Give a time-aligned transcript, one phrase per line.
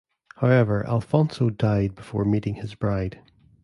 [0.37, 3.19] However Alfonso died before meeting his bride.